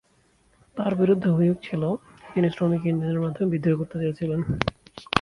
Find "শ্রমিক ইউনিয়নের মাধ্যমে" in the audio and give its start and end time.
2.49-3.51